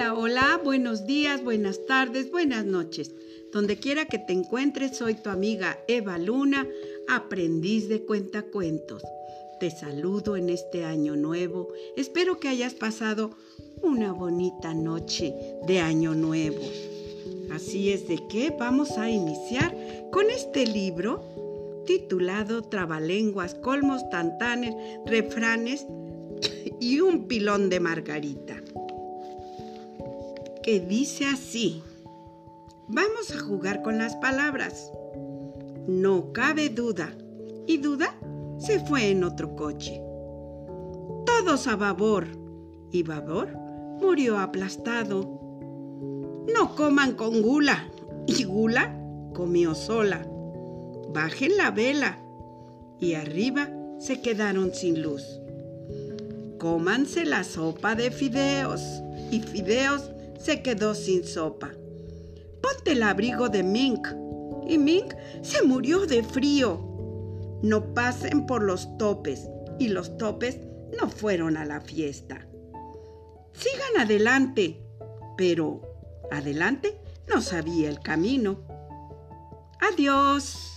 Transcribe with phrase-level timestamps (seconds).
[0.00, 3.14] hola, buenos días, buenas tardes, buenas noches.
[3.52, 6.66] Donde quiera que te encuentres, soy tu amiga Eva Luna,
[7.08, 9.02] aprendiz de cuentacuentos.
[9.60, 11.68] Te saludo en este año nuevo.
[11.94, 13.32] Espero que hayas pasado
[13.82, 15.34] una bonita noche
[15.66, 16.62] de año nuevo.
[17.52, 19.76] Así es de que vamos a iniciar
[20.10, 24.74] con este libro titulado Trabalenguas, colmos, tantanes,
[25.04, 25.86] refranes
[26.80, 28.61] y un pilón de margarita
[30.62, 31.82] que dice así.
[32.88, 34.92] Vamos a jugar con las palabras.
[35.86, 37.16] No cabe duda.
[37.66, 38.14] Y duda
[38.58, 40.00] se fue en otro coche.
[41.26, 42.26] Todos a babor.
[42.90, 43.56] Y babor
[44.00, 45.22] murió aplastado.
[46.54, 47.88] No coman con gula.
[48.26, 48.96] Y gula
[49.34, 50.26] comió sola.
[51.12, 52.18] Bajen la vela.
[53.00, 55.24] Y arriba se quedaron sin luz.
[56.58, 58.82] Cómanse la sopa de fideos.
[59.30, 60.10] Y fideos
[60.42, 61.70] se quedó sin sopa.
[62.60, 64.08] Ponte el abrigo de Mink.
[64.66, 66.80] Y Mink se murió de frío.
[67.62, 69.48] No pasen por los topes.
[69.78, 70.58] Y los topes
[71.00, 72.46] no fueron a la fiesta.
[73.52, 74.82] Sigan adelante.
[75.36, 75.80] Pero
[76.30, 78.60] adelante no sabía el camino.
[79.80, 80.71] Adiós.